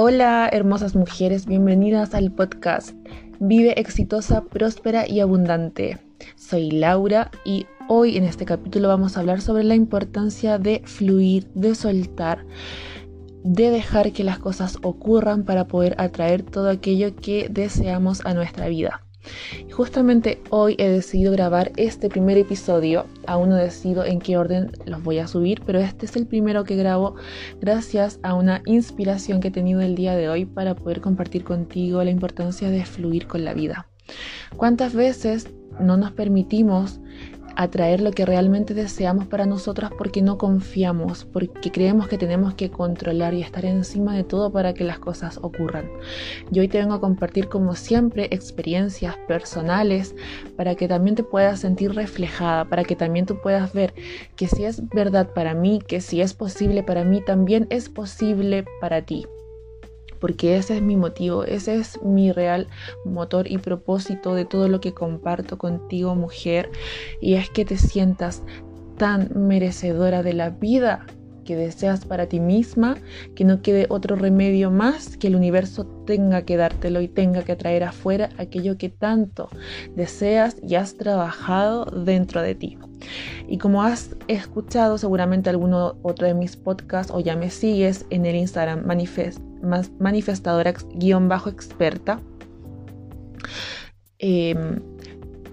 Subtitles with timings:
[0.00, 2.94] Hola hermosas mujeres, bienvenidas al podcast
[3.40, 5.98] Vive exitosa, próspera y abundante.
[6.36, 11.48] Soy Laura y hoy en este capítulo vamos a hablar sobre la importancia de fluir,
[11.54, 12.46] de soltar,
[13.42, 18.68] de dejar que las cosas ocurran para poder atraer todo aquello que deseamos a nuestra
[18.68, 19.07] vida.
[19.72, 23.06] Justamente hoy he decidido grabar este primer episodio.
[23.26, 26.64] Aún no decido en qué orden los voy a subir, pero este es el primero
[26.64, 27.14] que grabo
[27.60, 32.02] gracias a una inspiración que he tenido el día de hoy para poder compartir contigo
[32.02, 33.86] la importancia de fluir con la vida.
[34.56, 35.48] ¿Cuántas veces
[35.80, 37.00] no nos permitimos
[37.58, 42.70] atraer lo que realmente deseamos para nosotras porque no confiamos, porque creemos que tenemos que
[42.70, 45.90] controlar y estar encima de todo para que las cosas ocurran.
[46.52, 50.14] Yo hoy te vengo a compartir como siempre experiencias personales
[50.56, 53.92] para que también te puedas sentir reflejada, para que también tú puedas ver
[54.36, 58.64] que si es verdad para mí, que si es posible para mí, también es posible
[58.80, 59.26] para ti
[60.20, 62.68] porque ese es mi motivo, ese es mi real
[63.04, 66.70] motor y propósito de todo lo que comparto contigo, mujer,
[67.20, 68.42] y es que te sientas
[68.96, 71.06] tan merecedora de la vida
[71.44, 72.98] que deseas para ti misma,
[73.34, 77.56] que no quede otro remedio más, que el universo tenga que dártelo y tenga que
[77.56, 79.48] traer afuera aquello que tanto
[79.96, 82.78] deseas y has trabajado dentro de ti.
[83.46, 88.26] Y como has escuchado seguramente alguno otro de mis podcasts o ya me sigues en
[88.26, 89.40] el Instagram manifest,
[89.98, 92.20] manifestadora-experta,
[94.18, 94.80] em,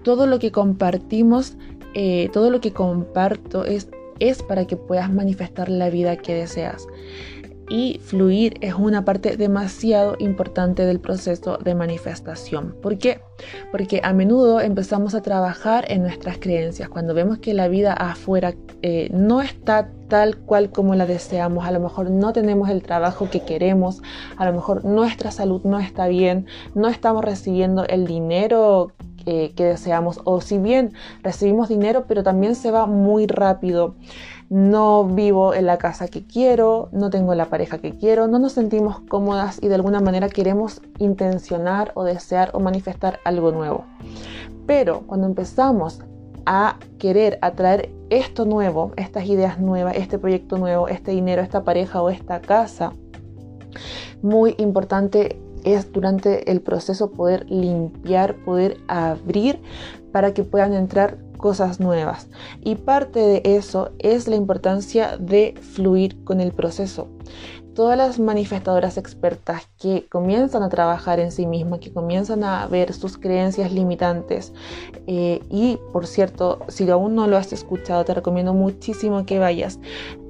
[0.02, 1.56] todo lo que compartimos,
[1.94, 3.88] eh, todo lo que comparto es
[4.18, 6.86] es para que puedas manifestar la vida que deseas.
[7.76, 12.74] Y fluir es una parte demasiado importante del proceso de manifestación.
[12.80, 13.20] ¿Por qué?
[13.70, 16.88] Porque a menudo empezamos a trabajar en nuestras creencias.
[16.88, 21.70] Cuando vemos que la vida afuera eh, no está tal cual como la deseamos, a
[21.70, 24.00] lo mejor no tenemos el trabajo que queremos,
[24.38, 28.94] a lo mejor nuestra salud no está bien, no estamos recibiendo el dinero
[29.26, 30.92] que deseamos o si bien
[31.24, 33.96] recibimos dinero pero también se va muy rápido
[34.48, 38.52] no vivo en la casa que quiero, no tengo la pareja que quiero, no nos
[38.52, 43.84] sentimos cómodas y de alguna manera queremos intencionar o desear o manifestar algo nuevo.
[44.66, 46.00] Pero cuando empezamos
[46.44, 52.00] a querer atraer esto nuevo, estas ideas nuevas, este proyecto nuevo, este dinero, esta pareja
[52.02, 52.92] o esta casa,
[54.22, 59.60] muy importante es durante el proceso poder limpiar, poder abrir
[60.12, 62.26] para que puedan entrar cosas nuevas.
[62.60, 67.06] Y parte de eso es la importancia de fluir con el proceso.
[67.72, 72.92] Todas las manifestadoras expertas que comienzan a trabajar en sí mismas, que comienzan a ver
[72.92, 74.52] sus creencias limitantes,
[75.06, 79.78] eh, y por cierto, si aún no lo has escuchado, te recomiendo muchísimo que vayas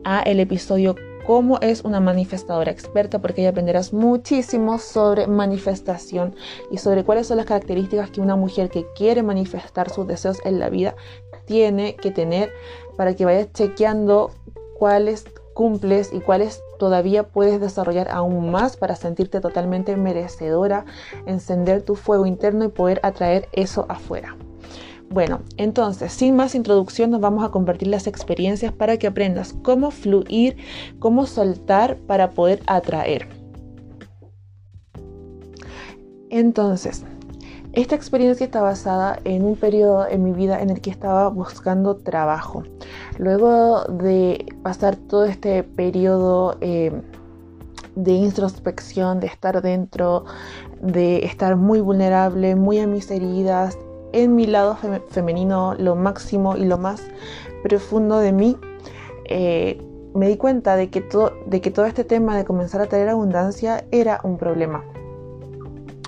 [0.04, 0.96] a el episodio
[1.26, 6.36] cómo es una manifestadora experta, porque ahí aprenderás muchísimo sobre manifestación
[6.70, 10.60] y sobre cuáles son las características que una mujer que quiere manifestar sus deseos en
[10.60, 10.94] la vida
[11.44, 12.52] tiene que tener
[12.96, 14.30] para que vayas chequeando
[14.78, 20.84] cuáles cumples y cuáles todavía puedes desarrollar aún más para sentirte totalmente merecedora,
[21.24, 24.36] encender tu fuego interno y poder atraer eso afuera.
[25.16, 29.90] Bueno, entonces, sin más introducción, nos vamos a compartir las experiencias para que aprendas cómo
[29.90, 30.58] fluir,
[30.98, 33.26] cómo soltar para poder atraer.
[36.28, 37.02] Entonces,
[37.72, 41.96] esta experiencia está basada en un periodo en mi vida en el que estaba buscando
[41.96, 42.64] trabajo.
[43.16, 46.92] Luego de pasar todo este periodo eh,
[47.94, 50.26] de introspección, de estar dentro,
[50.82, 53.78] de estar muy vulnerable, muy a mis heridas,
[54.12, 54.76] en mi lado
[55.08, 57.02] femenino lo máximo y lo más
[57.62, 58.56] profundo de mí,
[59.24, 59.82] eh,
[60.14, 63.08] me di cuenta de que, todo, de que todo este tema de comenzar a traer
[63.08, 64.84] abundancia era un problema.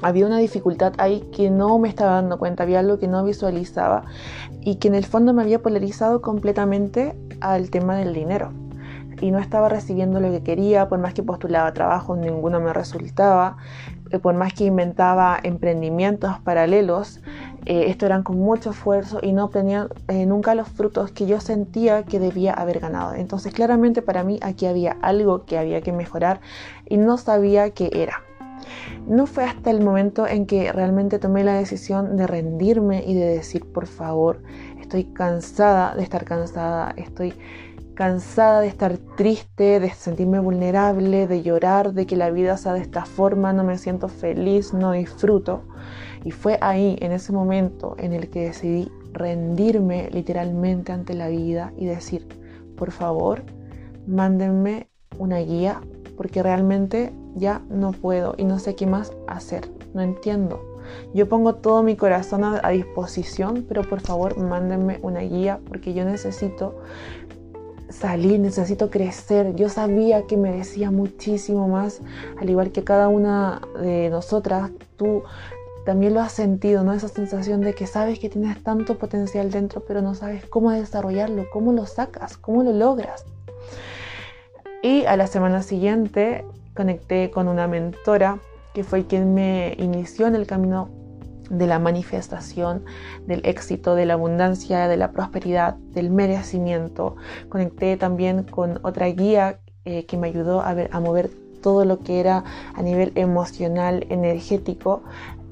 [0.00, 4.04] Había una dificultad ahí que no me estaba dando cuenta, había algo que no visualizaba
[4.60, 8.52] y que en el fondo me había polarizado completamente al tema del dinero
[9.20, 13.56] y no estaba recibiendo lo que quería, por más que postulaba trabajo, ninguno me resultaba,
[14.10, 17.20] eh, por más que inventaba emprendimientos paralelos,
[17.66, 21.40] eh, esto eran con mucho esfuerzo y no obtenía eh, nunca los frutos que yo
[21.40, 23.14] sentía que debía haber ganado.
[23.14, 26.40] Entonces claramente para mí aquí había algo que había que mejorar
[26.86, 28.22] y no sabía qué era.
[29.06, 33.26] No fue hasta el momento en que realmente tomé la decisión de rendirme y de
[33.26, 34.42] decir, por favor,
[34.80, 37.34] estoy cansada de estar cansada, estoy
[37.94, 42.80] cansada de estar triste, de sentirme vulnerable, de llorar, de que la vida sea de
[42.80, 45.62] esta forma, no me siento feliz, no disfruto.
[46.28, 51.72] Y fue ahí, en ese momento, en el que decidí rendirme literalmente ante la vida
[51.78, 52.28] y decir,
[52.76, 53.44] por favor,
[54.06, 55.80] mándenme una guía,
[56.18, 60.60] porque realmente ya no puedo y no sé qué más hacer, no entiendo.
[61.14, 66.04] Yo pongo todo mi corazón a, disposición, pero por favor mándenme una guía porque yo
[66.04, 66.74] necesito
[67.88, 69.54] salir, necesito crecer.
[69.56, 72.02] Yo sabía que merecía muchísimo más,
[72.38, 75.22] al igual que cada una de nosotras, tú
[75.84, 76.92] también lo has sentido, ¿no?
[76.92, 81.46] Esa sensación de que sabes que tienes tanto potencial dentro, pero no sabes cómo desarrollarlo,
[81.50, 83.24] cómo lo sacas, cómo lo logras.
[84.82, 86.44] Y a la semana siguiente
[86.74, 88.38] conecté con una mentora
[88.74, 90.88] que fue quien me inició en el camino
[91.50, 92.84] de la manifestación,
[93.26, 97.16] del éxito, de la abundancia, de la prosperidad, del merecimiento.
[97.48, 101.30] Conecté también con otra guía eh, que me ayudó a, a mover
[101.62, 102.44] todo lo que era
[102.74, 105.02] a nivel emocional, energético.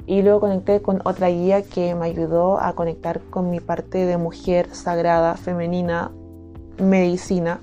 [0.06, 4.16] Y luego conecté con otra guía que me ayudó a conectar con mi parte de
[4.16, 6.12] mujer sagrada, femenina,
[6.78, 7.60] medicina.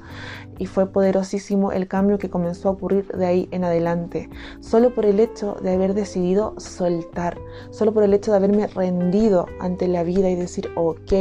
[0.59, 4.29] Y fue poderosísimo el cambio que comenzó a ocurrir de ahí en adelante,
[4.59, 7.39] solo por el hecho de haber decidido soltar,
[7.71, 11.11] solo por el hecho de haberme rendido ante la vida y decir, ok,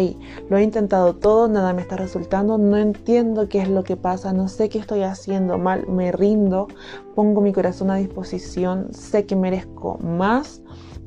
[0.51, 4.35] lo he intentado todo, nada me está resultando, no entiendo qué es lo que pasa,
[4.35, 6.69] no sé qué estoy haciendo mal, me rindo,
[7.15, 10.61] pongo mi corazón a disposición, sé que merezco más,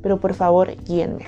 [0.06, 1.26] pero por favor guíenme.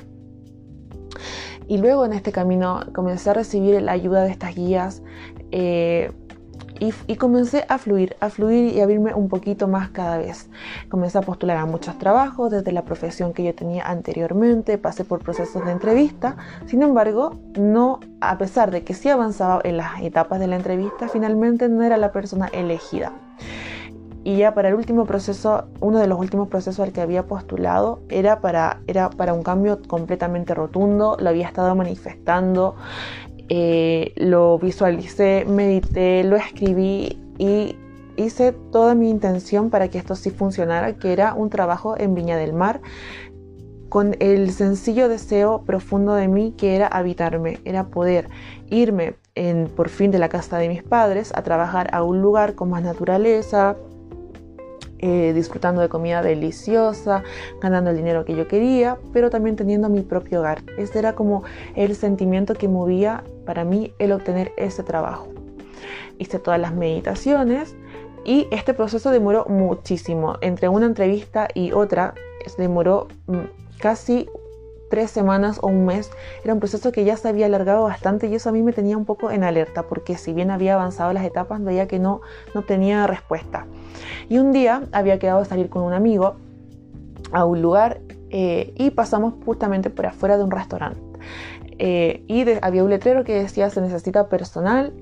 [1.67, 5.01] Y luego en este camino comencé a recibir la ayuda de estas guías.
[5.49, 6.11] Eh,
[6.79, 10.47] y, comencé a fluir, a fluir y a abrirme un poquito más cada vez.
[10.89, 15.23] Comencé a postular a muchos trabajos desde la profesión que yo tenía anteriormente, pasé por
[15.23, 16.37] procesos de entrevista,
[16.67, 21.07] sin embargo, no, a pesar de que sí avanzaba en las etapas de la entrevista,
[21.07, 23.11] finalmente no era la persona elegida.
[24.27, 28.01] Y ya para el último proceso, uno de los últimos procesos al que había postulado
[28.09, 32.75] era para, era para un cambio completamente rotundo, lo había estado manifestando,
[33.47, 37.77] eh, lo visualicé, medité, lo escribí y
[38.17, 42.35] hice toda mi intención para que esto sí funcionara, que era un trabajo en Viña
[42.35, 42.81] del Mar
[43.87, 48.27] con el sencillo deseo profundo de mí que era habitarme, era poder
[48.69, 52.55] irme en, por fin de la casa de mis padres a trabajar a un lugar
[52.55, 53.77] con más naturaleza,
[54.99, 57.23] eh, disfrutando de comida deliciosa,
[57.61, 60.63] ganando el dinero que yo quería, pero también teniendo mi propio hogar.
[60.77, 61.43] Ese era como
[61.75, 65.27] el sentimiento que movía para mí el obtener ese trabajo.
[66.17, 67.75] Hice todas las meditaciones
[68.25, 70.37] y este proceso demoró muchísimo.
[70.41, 72.13] Entre una entrevista y otra,
[72.57, 73.37] demoró mm,
[73.79, 74.27] casi
[74.89, 76.11] tres semanas o un mes.
[76.43, 78.97] Era un proceso que ya se había alargado bastante y eso a mí me tenía
[78.97, 82.21] un poco en alerta porque si bien había avanzado las etapas veía que no,
[82.53, 83.65] no tenía respuesta.
[84.29, 86.35] Y un día había quedado salir con un amigo
[87.31, 87.99] a un lugar
[88.29, 91.01] eh, y pasamos justamente por afuera de un restaurante.
[91.79, 94.93] Eh, y había un letrero que decía se necesita personal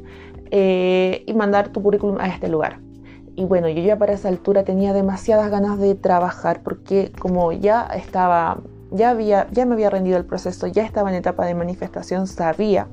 [0.52, 2.80] eh, y mandar tu currículum a este lugar.
[3.36, 7.86] Y bueno, yo ya para esa altura tenía demasiadas ganas de trabajar porque como ya
[7.88, 8.60] estaba
[8.92, 12.88] ya, había, ya me había rendido el proceso, ya estaba en etapa de manifestación, sabía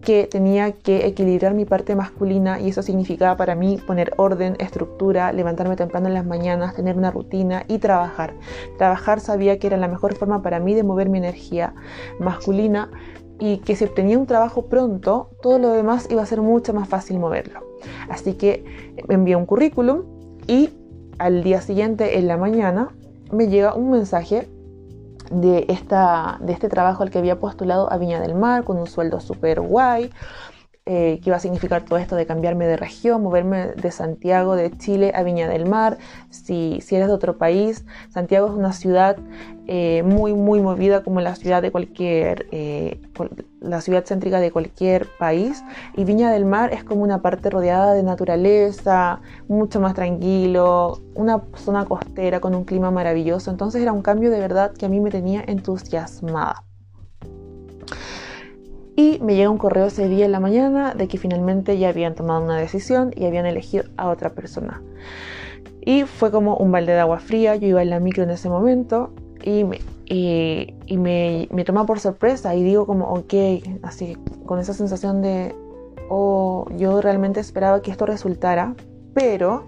[0.00, 5.32] que tenía que equilibrar mi parte masculina y eso significaba para mí poner orden, estructura,
[5.32, 8.34] levantarme temprano en las mañanas, tener una rutina y trabajar.
[8.78, 11.74] Trabajar sabía que era la mejor forma para mí de mover mi energía
[12.20, 12.90] masculina
[13.38, 16.88] y que si obtenía un trabajo pronto, todo lo demás iba a ser mucho más
[16.88, 17.60] fácil moverlo.
[18.08, 18.64] Así que
[19.08, 20.04] envié un currículum
[20.46, 20.70] y
[21.18, 22.88] al día siguiente en la mañana
[23.32, 24.48] me llega un mensaje
[25.30, 28.86] de, esta, de este trabajo al que había postulado a Viña del Mar con un
[28.86, 30.10] sueldo súper guay,
[30.90, 34.70] eh, que iba a significar todo esto de cambiarme de región, moverme de Santiago, de
[34.78, 35.98] Chile a Viña del Mar.
[36.30, 39.18] Si, si eres de otro país, Santiago es una ciudad
[39.66, 43.02] eh, muy, muy movida como la ciudad de cualquier, eh,
[43.60, 45.62] la ciudad céntrica de cualquier país.
[45.94, 51.42] Y Viña del Mar es como una parte rodeada de naturaleza, mucho más tranquilo, una
[51.56, 53.50] zona costera con un clima maravilloso.
[53.50, 56.67] Entonces era un cambio de verdad que a mí me tenía entusiasmada.
[58.98, 62.16] Y me llega un correo ese día en la mañana de que finalmente ya habían
[62.16, 64.82] tomado una decisión y habían elegido a otra persona.
[65.80, 67.54] Y fue como un balde de agua fría.
[67.54, 69.10] Yo iba en la micro en ese momento
[69.44, 73.34] y me, y, me, me, toma por sorpresa y digo como, ok,
[73.82, 75.54] así con esa sensación de,
[76.10, 78.74] oh, yo realmente esperaba que esto resultara,
[79.14, 79.66] pero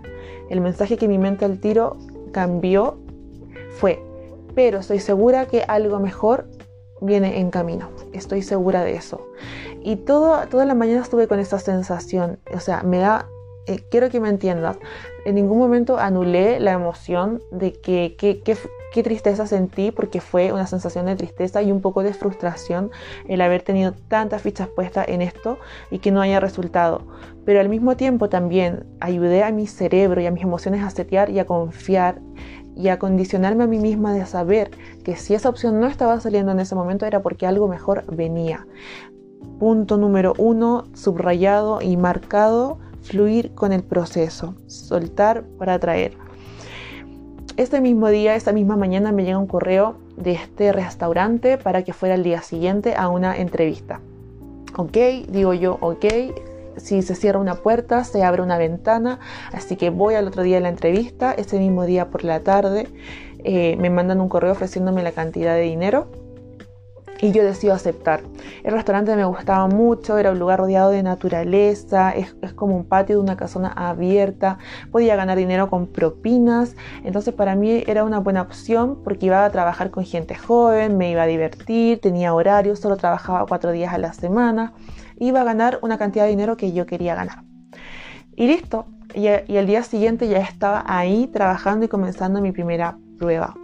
[0.49, 1.99] el mensaje que mi mente al tiro
[2.33, 2.99] cambió
[3.79, 4.03] fue,
[4.57, 6.49] pero estoy segura que algo mejor
[7.01, 7.91] viene en camino.
[8.13, 9.27] Estoy segura de eso.
[9.83, 12.39] Y todo, toda la mañana estuve con esa sensación.
[12.55, 13.27] O sea, me da...
[13.67, 14.79] Eh, quiero que me entiendas.
[15.25, 21.07] En ningún momento anulé la emoción de que, qué tristeza sentí porque fue una sensación
[21.07, 22.91] de tristeza y un poco de frustración
[23.29, 25.59] el haber tenido tantas fichas puestas en esto
[25.91, 27.03] y que no haya resultado.
[27.45, 31.31] Pero al mismo tiempo también ayudé a mi cerebro y a mis emociones a setear
[31.31, 32.21] y a confiar
[32.77, 34.71] y a condicionarme a mí misma de saber
[35.05, 38.67] que si esa opción no estaba saliendo en ese momento era porque algo mejor venía.
[39.59, 46.17] Punto número uno, subrayado y marcado, fluir con el proceso, soltar para atraer.
[47.57, 51.93] Este mismo día, esta misma mañana me llega un correo de este restaurante para que
[51.93, 54.01] fuera el día siguiente a una entrevista.
[54.77, 54.97] Ok,
[55.29, 56.05] digo yo, ok,
[56.81, 59.21] si se cierra una puerta, se abre una ventana,
[59.53, 62.89] así que voy al otro día de la entrevista, ese mismo día por la tarde
[63.45, 66.09] eh, me mandan un correo ofreciéndome la cantidad de dinero
[67.23, 68.23] y yo decido aceptar.
[68.65, 73.17] El restaurante me gustaba mucho, era un lugar rodeado de naturaleza, es, como un patio
[73.17, 74.59] de una casona abierta,
[74.91, 79.51] podía ganar dinero con propinas, entonces para mí era una buena opción porque iba a
[79.51, 83.99] trabajar con gente joven, me iba a divertir, tenía horario, solo trabajaba cuatro días a
[83.99, 84.73] la semana,
[85.21, 87.45] iba a ganar una cantidad de dinero que yo quería ganar.
[88.35, 92.99] Y listo, y, y el día siguiente ya estaba ahí trabajando y comenzando mi primera
[93.19, 93.55] prueba.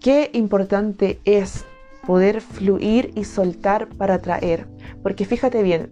[0.00, 1.64] Qué importante es
[2.06, 4.66] poder fluir y soltar para atraer.
[5.02, 5.90] Porque fíjate bien,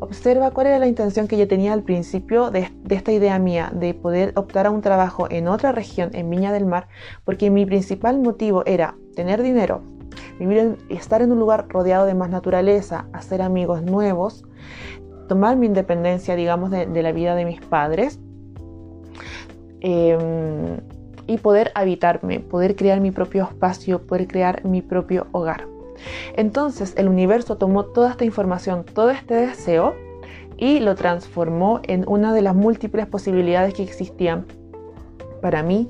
[0.00, 3.94] observa cuál era la intención que yo tenía al principio de, esta idea mía de
[3.94, 6.88] poder optar a un trabajo en otra región, en Viña del Mar,
[7.24, 9.82] porque mi principal motivo era tener dinero,
[10.38, 14.44] vivir estar en un lugar rodeado de más naturaleza, hacer amigos nuevos,
[15.28, 18.18] tomar mi independencia, digamos, de, la vida de mis padres.
[19.80, 20.78] Em,
[21.26, 25.66] y poder habitarme, poder crear mi propio espacio, poder crear mi propio hogar.
[26.36, 29.94] Entonces el universo tomó toda esta información, todo este deseo
[30.56, 34.46] y lo transformó en una de las múltiples posibilidades que existían
[35.40, 35.88] para mí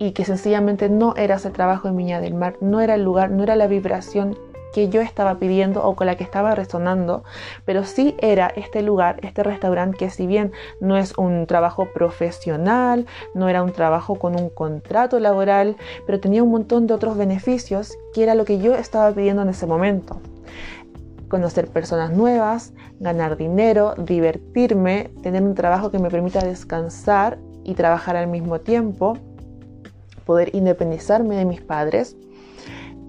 [0.00, 3.30] y que sencillamente no era ese trabajo en Viña del Mar, no era el lugar,
[3.30, 4.36] no era la vibración
[4.72, 7.22] que yo estaba pidiendo o con la que estaba resonando,
[7.66, 13.06] pero sí era este lugar, este restaurante que si bien no es un trabajo profesional,
[13.34, 15.76] no era un trabajo con un contrato laboral,
[16.06, 19.50] pero tenía un montón de otros beneficios que era lo que yo estaba pidiendo en
[19.50, 20.18] ese momento.
[21.28, 28.16] Conocer personas nuevas, ganar dinero, divertirme, tener un trabajo que me permita descansar y trabajar
[28.16, 29.18] al mismo tiempo,
[30.30, 32.16] poder independizarme de mis padres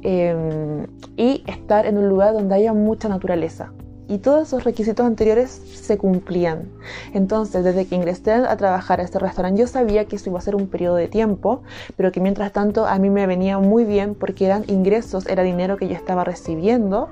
[0.03, 3.71] Em, y estar en un lugar donde haya mucha naturaleza.
[4.07, 6.69] Y todos esos requisitos anteriores se cumplían.
[7.13, 10.41] Entonces, desde que ingresé a trabajar a este restaurante, yo sabía que eso iba a
[10.41, 11.61] ser un periodo de tiempo,
[11.95, 15.77] pero que mientras tanto a mí me venía muy bien porque eran ingresos, era dinero
[15.77, 17.09] que yo estaba recibiendo,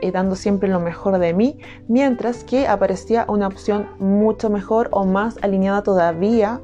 [0.00, 5.04] eh, dando siempre lo mejor de mí, mientras que aparecía una opción mucho mejor o
[5.04, 6.62] más alineada todavía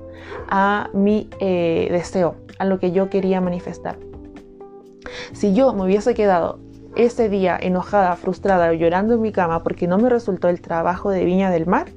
[0.49, 3.99] a mi eh, deseo, a lo que yo quería manifestar.
[5.33, 6.59] Si yo me hubiese quedado
[6.97, 11.25] ese día enojada, frustrada, llorando en mi cama porque no me resultó el trabajo de
[11.25, 11.89] Viña del Mar,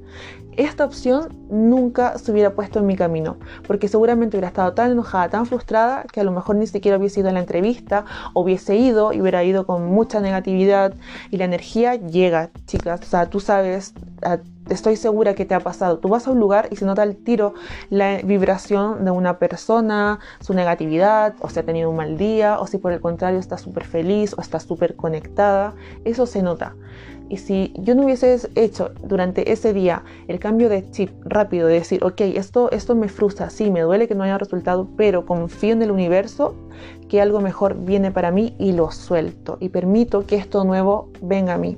[0.58, 5.30] esta opción nunca se hubiera puesto en mi camino, porque seguramente hubiera estado tan enojada,
[5.30, 8.76] tan frustrada, que a lo mejor ni siquiera hubiese ido a la entrevista, o hubiese
[8.76, 10.96] ido y hubiera ido con mucha negatividad.
[11.30, 13.94] Y la energía llega, chicas, o sea, tú sabes,
[14.70, 16.00] estoy segura que te ha pasado.
[16.00, 17.54] Tú vas a un lugar y se nota el tiro
[17.90, 22.68] la vibración de una persona, su negatividad, o si ha tenido un mal día, o
[22.68, 25.74] si por el contrario está súper feliz o está súper conectada.
[26.06, 26.76] Eso se nota.
[27.30, 31.74] Y si yo no hubiese hecho durante ese día el cambio de chip rápido, de
[31.74, 35.74] decir, ok, esto, esto me frustra, sí, me duele que no haya resultado, pero confío
[35.74, 36.56] en el universo
[37.10, 41.56] que algo mejor viene para mí y lo suelto y permito que esto nuevo venga
[41.56, 41.78] a mí.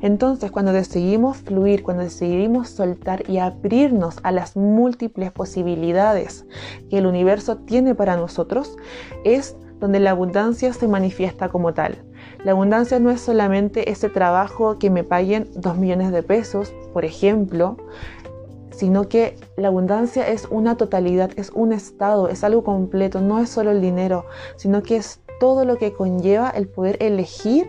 [0.00, 6.46] Entonces, cuando decidimos fluir, cuando decidimos soltar y abrirnos a las múltiples posibilidades
[6.90, 8.76] que el universo tiene para nosotros,
[9.24, 12.04] es donde la abundancia se manifiesta como tal.
[12.44, 17.04] La abundancia no es solamente ese trabajo que me paguen dos millones de pesos, por
[17.04, 17.76] ejemplo,
[18.70, 23.48] sino que la abundancia es una totalidad, es un estado, es algo completo, no es
[23.48, 24.24] solo el dinero,
[24.56, 27.68] sino que es todo lo que conlleva el poder elegir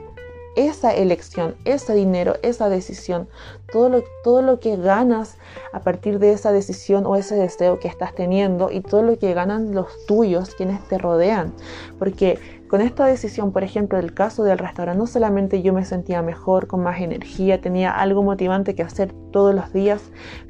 [0.56, 3.28] esa elección, ese dinero, esa decisión,
[3.72, 5.38] todo lo, todo lo que ganas
[5.72, 9.34] a partir de esa decisión o ese deseo que estás teniendo y todo lo que
[9.34, 11.54] ganan los tuyos, quienes te rodean.
[11.98, 12.40] Porque
[12.74, 16.66] con esta decisión, por ejemplo, del caso del restaurante, no solamente yo me sentía mejor,
[16.66, 20.02] con más energía, tenía algo motivante que hacer todos los días,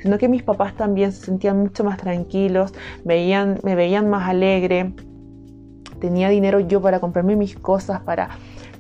[0.02, 4.94] sino que mis papás también se sentían mucho más tranquilos, veían, me veían más alegre,
[6.00, 8.30] tenía dinero yo para comprarme mis cosas, para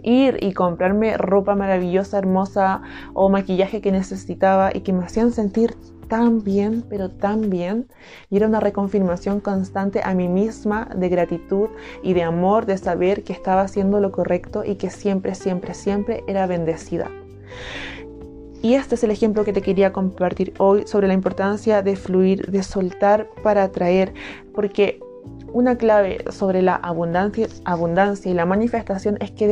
[0.03, 2.81] ir y comprarme ropa maravillosa, hermosa
[3.13, 5.75] o maquillaje que necesitaba y que me hacían sentir
[6.07, 7.87] tan bien, pero tan bien.
[8.29, 11.69] Y era una reconfirmación constante a mí misma de gratitud
[12.03, 16.23] y de amor, de saber que estaba haciendo lo correcto y que siempre, siempre, siempre
[16.27, 17.09] era bendecida.
[18.61, 22.49] Y este es el ejemplo que te quería compartir hoy sobre la importancia de fluir,
[22.49, 24.13] de soltar para atraer,
[24.53, 25.01] porque
[25.51, 29.47] una clave sobre la abundancia, abundancia y la manifestación es que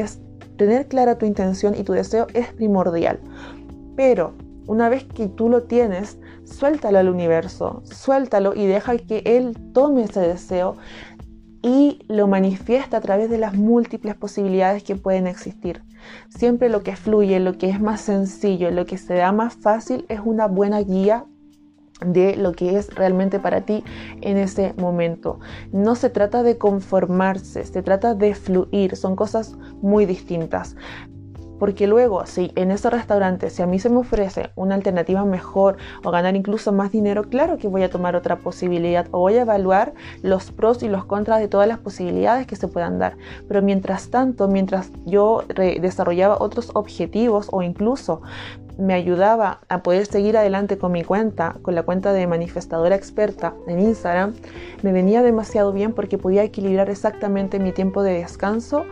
[0.65, 3.19] tener clara tu intención y tu deseo es primordial.
[3.95, 4.33] Pero
[4.67, 10.03] una vez que tú lo tienes, suéltalo al universo, suéltalo y deja que Él tome
[10.03, 10.75] ese deseo
[11.63, 15.81] y lo manifiesta a través de las múltiples posibilidades que pueden existir.
[16.29, 20.05] Siempre lo que fluye, lo que es más sencillo, lo que se da más fácil
[20.09, 21.25] es una buena guía
[22.05, 23.83] de lo que es realmente para ti
[24.21, 25.39] en ese momento.
[25.71, 30.75] No se trata de conformarse, se trata de fluir, son cosas muy distintas.
[31.61, 35.77] Porque luego, si en ese restaurante, si a mí se me ofrece una alternativa mejor
[36.03, 39.41] o ganar incluso más dinero, claro que voy a tomar otra posibilidad o voy a
[39.41, 39.93] evaluar
[40.23, 43.15] los pros y los contras de todas las posibilidades que se puedan dar.
[43.47, 48.23] Pero mientras tanto, mientras yo desarrollaba otros objetivos o incluso
[48.81, 53.53] me ayudaba a poder seguir adelante con mi cuenta, con la cuenta de manifestadora experta
[53.67, 54.33] en Instagram,
[54.81, 58.85] me venía demasiado bien porque podía equilibrar exactamente mi tiempo de descanso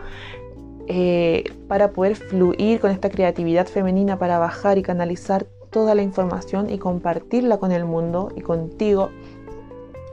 [0.86, 6.70] eh, para poder fluir con esta creatividad femenina, para bajar y canalizar toda la información
[6.70, 9.10] y compartirla con el mundo y contigo.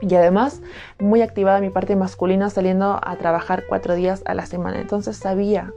[0.00, 0.60] Y además,
[0.98, 4.80] muy activada mi parte masculina saliendo a trabajar cuatro días a la semana.
[4.80, 5.72] Entonces sabía,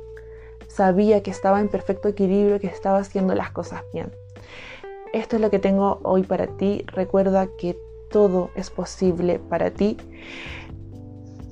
[0.73, 4.11] sabía que estaba en perfecto equilibrio, que estaba haciendo las cosas bien.
[5.13, 6.85] Esto es lo que tengo hoy para ti.
[6.87, 7.77] Recuerda que
[8.09, 9.97] todo es posible para ti,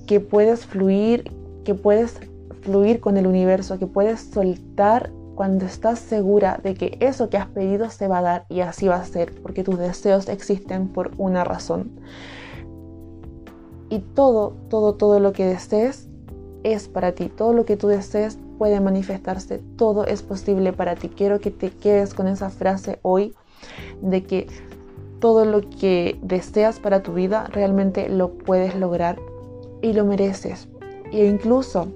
[0.07, 1.31] que puedes fluir,
[1.63, 2.19] que puedes
[2.61, 7.47] fluir con el universo, que puedes soltar cuando estás segura de que eso que has
[7.47, 11.11] pedido se va a dar y así va a ser, porque tus deseos existen por
[11.17, 11.91] una razón.
[13.89, 16.09] Y todo, todo, todo lo que desees
[16.63, 17.29] es para ti.
[17.29, 19.63] Todo lo que tú desees puede manifestarse.
[19.75, 21.09] Todo es posible para ti.
[21.09, 23.33] Quiero que te quedes con esa frase hoy
[24.03, 24.45] de que
[25.19, 29.17] todo lo que deseas para tu vida realmente lo puedes lograr
[29.81, 30.67] y lo mereces.
[31.11, 31.87] E incluso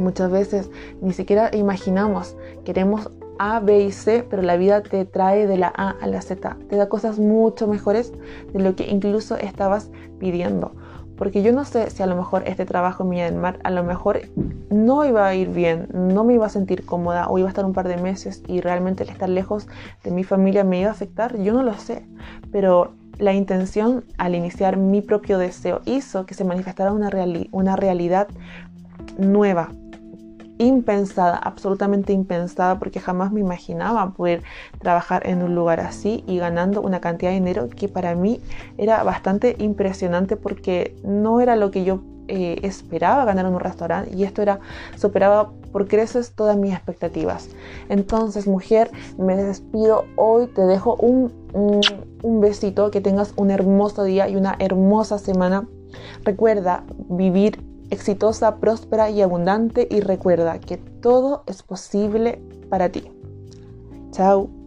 [0.00, 0.70] Muchas veces
[1.02, 5.72] ni siquiera imaginamos, queremos A, B y C, pero la vida te trae de la
[5.76, 8.12] A a la Z, te da cosas mucho mejores
[8.52, 10.72] de lo que incluso estabas pidiendo.
[11.20, 14.22] Porque yo no sé si a lo mejor este trabajo en Myanmar a lo mejor
[14.70, 17.66] no iba a ir bien, no me iba a sentir cómoda o iba a estar
[17.66, 19.68] un par de meses y realmente el estar lejos
[20.02, 22.06] de mi familia me iba a afectar, yo no lo sé.
[22.50, 27.10] Pero la intención al iniciar mi propio deseo hizo que se manifestara una,
[27.50, 28.26] una realidad
[29.18, 29.68] nueva,
[30.60, 34.42] impensada, absolutamente impensada, porque jamás me imaginaba poder
[34.78, 38.40] trabajar en un lugar así y ganando una cantidad de dinero que para mí
[38.78, 44.14] era bastante impresionante porque no era lo que yo eh, esperaba ganar en un restaurante
[44.14, 44.60] y esto era
[44.96, 47.48] superaba por creces todas mis expectativas.
[47.88, 51.32] Entonces, mujer, me despido hoy, te dejo un,
[52.22, 55.66] un besito, que tengas un hermoso día y una hermosa semana.
[56.24, 63.10] Recuerda vivir exitosa, próspera y abundante y recuerda que todo es posible para ti.
[64.12, 64.59] Chao.